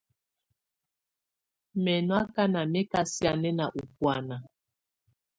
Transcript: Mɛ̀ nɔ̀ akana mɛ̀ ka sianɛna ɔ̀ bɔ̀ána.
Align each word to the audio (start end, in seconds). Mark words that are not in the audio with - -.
Mɛ̀ 1.83 1.99
nɔ̀ 2.07 2.19
akana 2.23 2.61
mɛ̀ 2.71 2.83
ka 2.91 2.99
sianɛna 3.13 3.65
ɔ̀ 3.79 3.85
bɔ̀ána. 3.99 4.35